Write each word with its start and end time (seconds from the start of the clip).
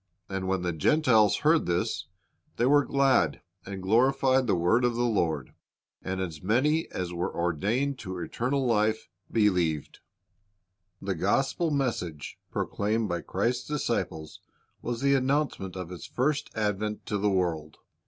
And 0.27 0.47
when 0.47 0.63
the 0.63 0.73
Gentiles 0.73 1.37
heard 1.45 1.67
this, 1.67 2.07
they 2.57 2.65
were 2.65 2.83
glad, 2.85 3.43
and 3.67 3.83
glorified 3.83 4.47
the 4.47 4.55
word 4.55 4.83
of 4.83 4.95
the 4.95 5.03
Lord; 5.05 5.53
and 6.01 6.19
as 6.19 6.41
many 6.41 6.89
as 6.89 7.13
were 7.13 7.31
ordained 7.31 7.99
to 7.99 8.17
eternal 8.17 8.65
life 8.65 9.09
believed."" 9.31 9.99
The 11.03 11.13
gospel 11.13 11.69
message 11.69 12.39
proclaimed 12.49 13.09
by 13.09 13.21
Christ's 13.21 13.67
disciples 13.67 14.39
was 14.81 15.01
the 15.01 15.13
announcement 15.13 15.75
of 15.75 15.89
His 15.89 16.07
first 16.07 16.49
advent 16.57 17.05
to 17.05 17.19
the 17.19 17.29
world. 17.29 17.77